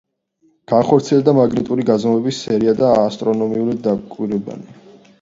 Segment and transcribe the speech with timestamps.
[0.71, 4.81] განახორციელა მაგნიტური გაზომვების სერია და ასტრონომიული დაკვირვებანი.